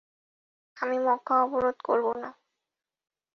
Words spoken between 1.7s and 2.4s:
করব না।